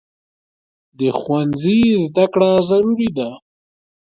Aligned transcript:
د 0.99 1.01
ښوونځي 1.19 1.81
زده 2.03 2.25
کړه 2.33 2.51
ضروري 2.69 3.09
ده. 3.17 3.29